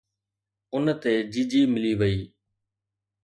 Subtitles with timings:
[0.75, 2.17] ان تي جي جي ملي وئي